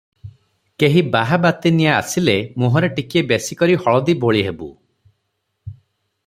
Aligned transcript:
କେହି 0.83 1.01
ବାହା 1.15 1.37
ବାତିନିଆ 1.43 1.91
ଆସିଲେ 1.97 2.35
ମୁହଁରେ 2.63 2.91
ଟିକିଏ 3.01 3.23
ବେଶି 3.33 3.59
କରି 3.61 3.77
ହଳଦୀ 3.85 4.17
ବୋଳି 4.25 4.43
ହେବୁ। 4.49 4.73